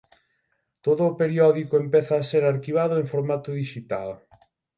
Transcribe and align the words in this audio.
Todo 0.85 1.03
o 1.07 1.17
periódico 1.21 1.73
empeza 1.83 2.13
a 2.17 2.27
ser 2.29 2.43
arquivado 2.45 2.93
en 2.97 3.05
formato 3.13 3.49
dixital. 3.59 4.09